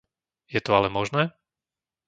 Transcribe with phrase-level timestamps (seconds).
[0.53, 1.23] Je to ale možné?